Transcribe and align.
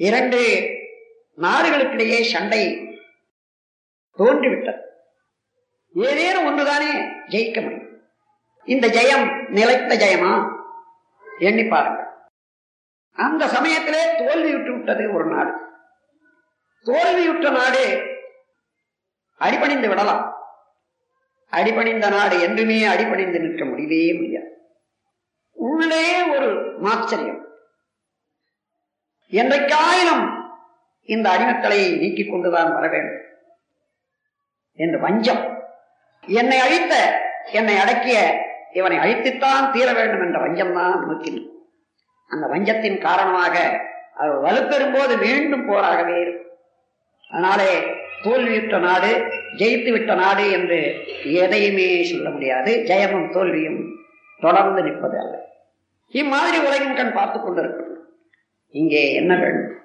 இரண்டு 0.00 0.38
நாடுகளுக்கிடையே 1.36 2.22
சண்டை 2.22 2.62
தோன்றிவிட்டது. 4.18 4.80
ஏதேனும் 5.94 6.44
ஒன்றுதானே 6.44 7.12
ஜெயிக்க 7.28 7.62
முடியும். 7.62 8.02
இந்த 8.64 8.86
ஜெயம் 8.86 9.48
நிலைத்த 9.48 9.96
ஜெயமா? 9.96 10.56
எண்ணி 11.38 11.64
பாருங்கள். 11.64 12.04
அந்த 13.12 13.48
சமயத்திலே 13.48 14.04
தோல்வியுற்று 14.04 14.72
விட்டது 14.72 15.12
ஒரு 15.12 15.24
நாடு. 15.24 15.52
தோல்வியுற்ற 16.84 17.50
நாடு 17.50 18.02
அடிபணிந்து 19.38 19.88
விடலாம். 19.88 20.34
அடிபணிந்த 21.50 22.10
நாடு 22.10 22.40
என்றுமே 22.40 22.82
அடிபணிந்து 22.82 23.40
நிற்க 23.40 23.64
முடியவே 23.64 24.12
முடியாது. 24.14 24.56
உள்ளே 25.52 26.22
ஒரு 26.22 26.78
மாச்சரியம். 26.80 27.39
என்றைக்காயினும் 29.30 30.34
இந்த 31.04 31.30
அடிமக்கலை 31.30 31.98
நீக்கிக் 31.98 32.30
கொண்டுதான் 32.30 32.72
வர 32.72 32.88
வேண்டும். 32.88 33.20
என்று 34.74 34.98
வஞ்சம். 34.98 35.58
என்னை 36.26 36.58
அழித்த 36.58 37.22
என்னை 37.52 37.76
அடக்கிய 37.76 38.44
இவனை 38.72 38.98
அழித்துத்தான் 38.98 39.70
தீர 39.70 39.92
வேண்டும் 39.92 40.22
என்ற 40.22 40.38
வஞ்சம் 40.38 40.74
தான் 40.74 41.06
நோக்கில் 41.06 41.48
அந்த 42.28 42.46
வஞ்சத்தின் 42.46 42.98
காரணமாக 42.98 43.80
அவர் 44.14 44.40
வலுப்பெறும் 44.40 44.92
போது 44.92 45.16
மீண்டும் 45.16 45.66
போராகவே 45.66 46.20
இருக்கும். 46.20 46.46
அதனாலே 47.30 47.82
தோல்வியுற்ற 48.22 48.78
நாடு 48.78 49.32
ஜெயித்து 49.56 49.92
விட்ட 49.92 50.14
நாடு 50.14 50.50
என்று 50.50 51.04
எதையுமே 51.24 52.02
சொல்ல 52.02 52.30
முடியாது. 52.30 52.82
ஜெயமும் 52.86 53.32
தோல்வியும் 53.32 53.94
தொடர்ந்து 54.40 54.82
நிற்பது 54.82 55.18
அல்ல. 55.18 55.44
இம்மாதிரி 56.08 56.58
உலகின் 56.58 56.94
கண் 56.94 57.12
பார்த்துக் 57.12 57.42
கொண்டிருக்கும். 57.42 57.89
இங்கே 58.74 59.02
என்ன 59.14 59.32
வேண்டும்? 59.36 59.76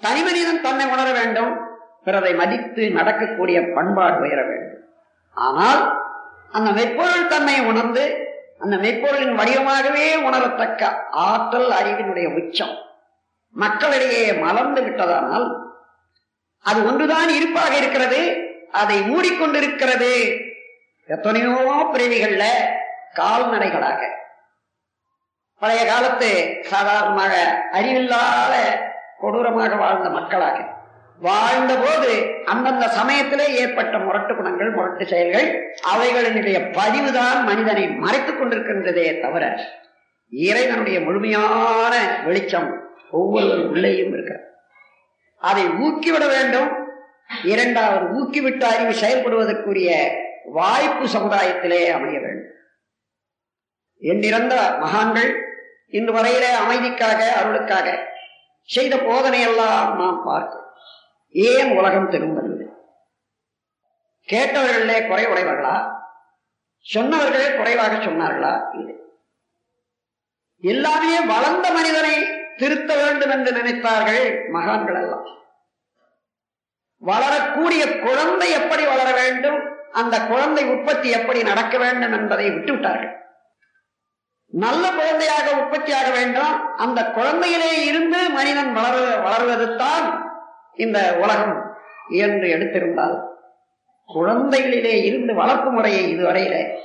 தனி 0.00 0.22
மனிதன் 0.22 0.60
தன்னை 0.60 0.86
உணர 0.86 1.08
வேண்டும் 1.12 1.52
பிறரை 2.04 2.34
மதித்து 2.34 2.82
நடக்கக்கூடிய 2.90 3.58
பண்பாடு 3.76 4.18
உயர 4.20 4.40
வேண்டும். 4.42 4.82
ஆனால் 5.36 5.82
அந்த 6.50 6.68
மெய்ப்பொருள் 6.70 7.26
தன்னை 7.26 7.56
உணர்ந்து 7.60 8.04
அந்த 8.58 8.76
மெய்ப்பொருளின் 8.76 9.38
வடிவமாகவே 9.40 10.06
உணரத்தக்க 10.28 10.82
ஆற்றல் 11.10 11.70
அறிவினுடைய 11.70 12.28
உச்சம் 12.38 12.74
மக்களிடையே 13.54 14.22
மலர்ந்து 14.32 14.80
விட்டதானால் 14.82 15.46
அது 16.64 16.78
ஒன்றுதான் 16.86 17.28
இருப்பாக 17.28 17.72
இருக்கிறது 17.76 18.20
அதை 18.70 18.96
மூடிக்கொண்டிருக்கிறது 19.00 20.12
எத்தனையோ 21.08 21.84
பிறவிகள்ல 21.92 22.44
கால்நடைகளாக. 23.14 24.00
பழைய 25.60 25.84
காலத்து 25.86 26.56
சாதாரணமாக 26.62 27.34
அறிவில்லாத 27.72 28.54
கொடூரமாக 29.18 29.76
வாழ்ந்த 29.76 30.10
மக்களாக. 30.10 30.76
வாழ்ந்த 31.20 31.76
போது 31.76 32.34
அந்தந்த 32.44 32.88
சமயத்திலே 32.88 33.54
ஏற்பட்ட 33.54 33.98
முரட்டு 33.98 34.36
குணங்கள் 34.36 34.70
முரட்டு 34.70 35.06
செயல்கள் 35.06 35.76
அவைகளினுடைய 35.92 36.58
பதிவுதான் 36.70 37.44
மனிதனை 37.44 37.88
மறைத்துக் 37.88 38.40
கொண்டிருக்கின்றதே 38.40 39.20
தவிர 39.20 39.60
இறைவனுடைய 40.30 41.00
முழுமையான 41.00 42.22
வெளிச்சம் 42.24 42.90
ஒவ்வொருவர் 43.10 43.66
உள்ளேயும் 43.66 44.12
இருக்கிறார் 44.12 44.46
அதை 45.38 45.68
ஊக்கிவிட 45.68 46.26
வேண்டும். 46.26 46.70
இரண்டாவது 47.44 48.06
ஊக்கிவிட்ட 48.20 48.62
அறிவு 48.62 48.94
செயல்படுவதற்குரிய 49.00 50.10
வாய்ப்பு 50.44 51.08
சமுதாயத்திலே 51.08 51.88
அமைய 51.88 52.20
வேண்டும். 52.20 52.56
எண்ணிறந்த 54.00 54.76
மகான்கள் 54.80 55.47
இன்று 55.88 56.12
வரையில 56.12 56.58
அமைதிக்காக 56.58 57.28
அருளுக்காக 57.42 58.06
செய்த 58.62 58.96
போதனையெல்லாம் 58.96 59.96
நாம் 59.96 60.22
பார்க்கிறோம். 60.24 60.72
ஏன் 61.28 61.76
உலகம் 61.76 62.08
திரும்பவில்லை? 62.08 62.66
கேட்டவர்களே 64.32 65.08
குறை 65.08 65.26
உடையவர்களா? 65.26 65.96
சொன்னவர்களே 66.94 67.56
குறைவாக 67.56 67.94
சொன்னார்களா? 67.94 68.78
இல்லை. 68.78 68.94
எல்லாமே 70.60 71.20
வளர்ந்த 71.20 71.72
மனிதனை 71.72 72.40
திருத்த 72.56 72.96
வேண்டும் 72.96 73.30
என்று 73.30 73.52
நினைத்தார்கள் 73.52 74.50
மகான்கள் 74.50 74.94
எல்லாம். 74.94 75.26
வளரக்கூடிய 76.96 77.98
குழந்தை 77.98 78.50
எப்படி 78.50 78.86
வளர 78.86 79.12
வேண்டும்? 79.12 79.90
அந்த 79.92 80.26
குழந்தை 80.26 80.64
உற்பத்தி 80.64 81.10
எப்படி 81.10 81.42
நடக்க 81.42 81.78
வேண்டும் 81.78 82.12
என்பதை 82.12 82.50
விட்டுவிட்டார்கள். 82.50 83.26
நல்ல 84.50 84.90
குழந்தையாக 84.90 85.50
உற்பத்தியாக 85.50 86.10
வேண்டும். 86.10 86.76
அந்த 86.76 87.02
குழந்தையிலே 87.02 87.84
இருந்து 87.84 88.30
மனிதன் 88.30 88.72
வளர 88.72 89.16
வளர்வதுதான் 89.16 90.30
இந்த 90.74 91.16
உலகம் 91.16 91.76
என்று 92.08 92.48
எடுத்திருந்தால் 92.48 93.26
குழந்தைகளிலே 94.14 95.04
இருந்து 95.04 95.34
வளர்ப்பு 95.34 95.70
முறையை 95.70 96.16
இதுவரையில 96.16 96.78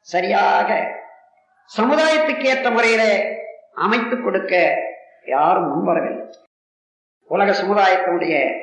சரியாக 0.00 0.96
சமுதாயத்துக்கு 1.76 2.44
ஏற்ற 2.44 2.70
முறையில 2.70 3.24
அமைத்துக் 3.74 4.24
கொடுக்க 4.24 4.74
யாரும் 5.26 5.70
முன்வரவில்லை. 5.70 6.32
உலக 7.24 7.52
சமுதாயத்தினுடைய 7.52 8.62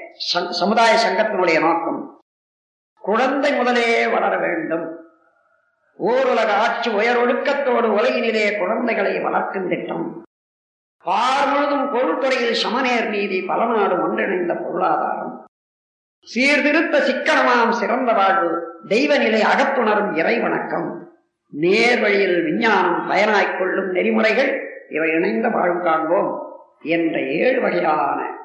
சமுதாய 0.49 1.07
சங்கத்தினுடைய 1.07 1.59
நோக்கம் 1.59 2.21
குழந்தை 2.99 3.53
முதலே 3.53 4.07
வளர 4.07 4.37
வேண்டும். 4.37 5.04
ஓருலக 5.99 6.47
ஆட்சி 6.47 6.91
உயரொழுக்கத்தோடு 6.91 7.87
உலகினிலே 7.97 8.57
குழந்தைகளை 8.57 9.19
வளர்க்கும் 9.19 9.67
திட்டம். 9.67 10.23
பார் 11.03 11.47
முழுதும் 11.47 11.93
பொருள்துறையில் 11.93 12.51
சமநேர் 12.51 13.09
நீதி 13.09 13.41
பல 13.41 13.65
நாடு 13.65 14.01
ஒன்றிணைந்த 14.01 14.53
பொருளாதாரம். 14.53 15.45
சீர்திருத்த 16.19 16.99
சிக்கனமாம் 16.99 17.69
சிறந்த 17.69 18.13
வாழ்வு 18.13 18.77
தெய்வ 18.87 19.17
நிலை 19.17 19.41
அகத்துணரும் 19.41 20.17
இறை 20.17 20.39
வணக்கம் 20.39 21.13
நேர் 21.49 22.01
வழியில் 22.01 22.43
விஞ்ஞானம் 22.43 23.09
பயனாய்க் 23.09 23.57
கொள்ளும் 23.57 23.91
நெறிமுறைகள் 23.91 24.83
இவை 24.89 25.11
இணைந்த 25.11 25.49
வாழ்வு 25.49 25.83
காண்போம் 25.83 26.57
என்ற 26.81 27.19
ஏழு 27.19 27.61
வகையான 27.61 28.37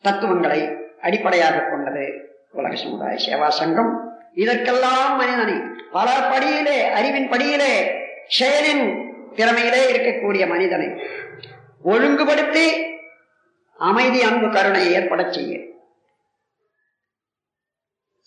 தத்துவங்களை 0.00 0.76
அடிப்படையாக 1.00 1.60
கொண்டது 1.60 2.28
உலக 2.52 2.74
சமுதாய 2.74 3.16
சேவா 3.16 3.48
சங்கம். 3.48 4.09
இதற்கெல்லாம் 4.36 5.16
மனிதனை 5.16 5.56
பல 5.90 6.28
படியிலே 6.30 6.90
அறிவின் 6.90 7.28
படியிலே 7.28 7.72
செயலின் 8.38 8.84
திறமையிலே 9.36 9.82
இருக்கக்கூடிய 9.90 10.48
மனிதனை 10.48 10.88
ஒழுங்குபடுத்தி 11.84 12.66
அமைதி 13.78 14.22
அன்பு 14.22 14.50
கருணையை 14.50 14.92
ஏற்பட 14.92 15.32
செய்ய. 15.32 15.52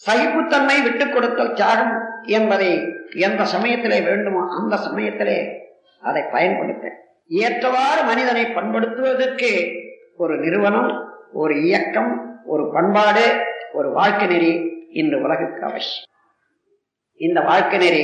சகிப்புத்தன்மை 0.03 0.81
விட்டுக் 0.81 1.13
கொடுத்தல் 1.13 1.53
தியாகம் 1.53 1.93
என்பதை 2.25 2.71
எந்த 3.19 3.45
சமயத்திலே 3.45 4.01
வேண்டுமோ 4.01 4.41
அந்த 4.49 4.77
சமயத்திலே 4.77 5.37
அதை 6.03 6.23
பயன்படுத்த 6.31 6.85
ஏற்றவாறு 7.27 8.03
மனிதனை 8.03 8.45
பண்படுத்துவதற்கு 8.45 9.51
ஒரு 10.17 10.39
நிறுவனம் 10.39 10.89
ஒரு 11.33 11.61
இயக்கம் 11.61 12.41
ஒரு 12.45 12.71
பண்பாடு 12.73 13.25
ஒரு 13.73 13.91
வாழ்க்கை 13.91 14.27
நெறி 14.27 14.51
இன்று 14.93 15.21
உலகுக்கு 15.21 15.61
அவசியம். 15.65 16.09
இந்த 17.15 17.41
வாழ்க்கை 17.41 17.77
நெறி 17.79 18.03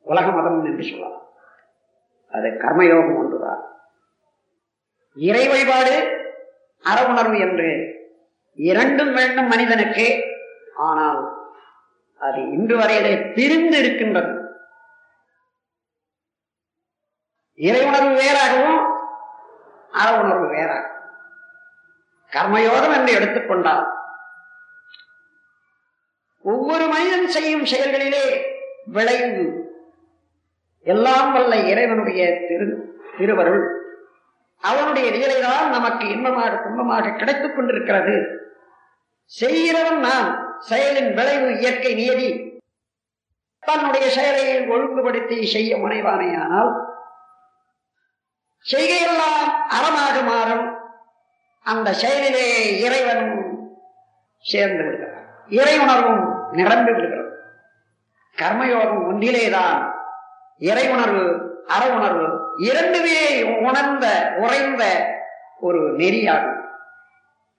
உலக 0.00 0.26
மதம் 0.30 0.64
என்று 0.64 0.84
சொல்லலாம். 0.84 1.22
அது 2.28 2.48
கர்மயோகம் 2.48 3.18
ஒன்றுதான். 3.18 3.62
இறை 5.16 5.48
வழிபாடு 5.48 5.94
அறவுணர்வு 6.84 7.38
என்று 7.40 7.68
இரண்டும் 8.54 9.12
வேண்டும் 9.14 9.46
மனிதனுக்கு. 9.46 10.06
ஆனால் 10.74 11.20
அது 12.18 12.40
இன்று 12.56 12.76
வரையிலே 12.78 13.14
பிரிந்து 13.34 13.78
இருக்கின்றது. 13.78 14.34
இறை 17.54 17.82
உணர்வு 17.84 18.14
வேறாகவும் 18.22 18.80
அற 19.90 20.08
உணர்வு 20.22 20.46
வேறாகும். 20.46 20.92
கர்மயோகம் 22.32 22.94
என்று 22.94 23.12
எடுத்துக்கொண்டால் 23.12 23.84
ஒவ்வொரு 26.44 26.86
மனிதன் 26.86 27.28
செய்யும் 27.28 27.64
செயல்களிலே 27.64 28.46
விளைவு. 28.86 29.44
எல்லாம் 30.82 31.32
வல்ல 31.32 31.56
இறைவனுடைய 31.56 32.46
திரு 32.48 32.98
திருவருள். 33.18 33.66
அவனுடைய 34.60 35.10
நிலைதான் 35.10 35.70
நமக்கு 35.70 36.08
இன்பமாக 36.08 36.62
துன்பமாக 36.64 37.16
கிடைத்துக் 37.16 37.56
கொண்டிருக்கிறது. 37.56 38.38
செய்கிறவன் 39.24 40.00
நான். 40.00 40.56
செயலின் 40.70 41.14
விளைவு 41.14 41.58
இயற்கை 41.58 41.94
நியதி. 41.94 42.58
தன்னுடைய 43.60 44.10
செயலை 44.10 44.68
ஒழுங்குபடுத்தி 44.68 45.46
செய்ய 45.46 45.76
முனைவானேயானால் 45.76 46.72
செய்கையெல்லாம் 48.72 49.48
அறமாக 49.68 50.24
மாறும். 50.24 50.78
அந்த 51.62 51.92
செயலிலே 51.92 52.78
இறைவனும் 52.80 53.68
சேர்ந்து 54.38 54.84
விடுகிறார். 54.84 55.13
இறை 55.48 55.78
உணர்வும் 55.78 56.52
நிரம்பி 56.52 56.92
விடுகிறது 56.92 57.32
கர்மயோகம் 58.40 59.04
ஒன்றிலேதான் 59.06 59.92
இறை 60.58 60.88
உணர்வு 60.88 61.52
அற 61.66 61.94
உணர்வு 61.94 62.40
இரண்டுமே 62.56 63.42
உணர்ந்த 63.42 64.32
உறைந்த 64.36 64.84
ஒரு 65.60 65.96
நெறியாகும். 65.96 66.60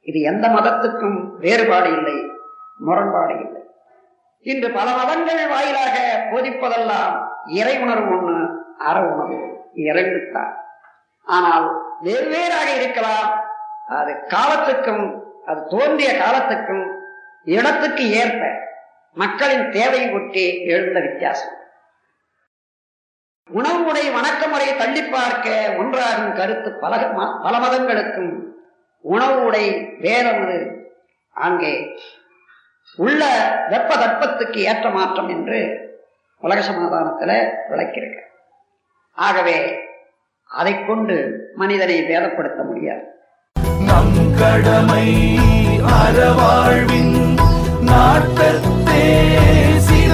இது 0.01 0.21
எந்த 0.21 0.47
மதத்துக்கும் 0.47 1.37
வேறுபாடு 1.37 1.91
இல்லை 1.91 2.25
முரண்பாடு 2.77 3.39
இல்லை. 3.39 3.61
இன்று 4.41 4.71
பல 4.71 4.91
மதங்கள் 4.91 5.47
வாயிலாக 5.47 6.27
போதிப்பதெல்லாம் 6.31 7.27
இறை 7.45 7.79
உணர்வு 7.79 8.15
ஒண்ணு 8.15 8.49
அற 8.77 9.01
உணர்வு 9.01 9.67
இரண்டுத்தான். 9.75 10.53
ஆனால் 11.23 11.97
வெவ்வேறாக 12.03 12.75
இருக்கலாம். 12.75 13.43
அது 13.87 14.23
காலத்துக்கும் 14.27 15.23
அது 15.45 15.65
தோன்றிய 15.67 16.17
காலத்துக்கும் 16.17 16.94
இடத்துக்கு 17.53 18.03
ஏற்ப 18.21 18.43
மக்களின் 19.21 19.65
தேவை 19.75 20.01
ஒட்டி 20.17 20.45
எழுந்த 20.73 20.99
வித்தியாசம். 20.99 21.53
உணவு 23.49 23.79
முறை 23.85 24.03
வணக்க 24.15 24.41
முறையை 24.51 24.73
தள்ளி 24.77 25.01
பார்க்க 25.03 25.75
ஒன்றாகும் 25.81 26.35
கருத்து 26.39 26.69
பல 26.83 26.93
பல 27.43 27.53
மதங்களுக்கும். 27.63 28.33
உணவு 29.05 29.37
உடை 29.47 29.65
வேறொன்று 30.05 30.57
அங்கே 31.35 31.73
உள்ள 32.97 33.21
வெப்ப 33.69 33.91
தட்பத்துக்கு 33.95 34.59
ஏற்ற 34.69 34.89
மாற்றம் 34.89 35.29
என்று 35.35 35.59
உலக 36.43 36.59
சமாதானத்துல 36.69 37.31
விளக்கியிருக்க. 37.71 38.19
ஆகவே 39.17 39.57
அதை 40.51 40.73
கொண்டு 40.85 41.17
மனிதனை 41.55 41.97
வேதப்படுத்த 42.11 42.61
முடியாது. 42.63 43.05
நம் 43.89 44.15
கடமை 44.41 45.07
அறவாழ்வின் 45.99 47.14
நாட்டத்தே 47.95 49.03
சில 49.87 50.13